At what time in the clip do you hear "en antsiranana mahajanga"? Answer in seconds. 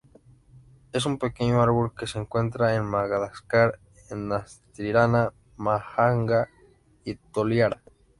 4.09-6.49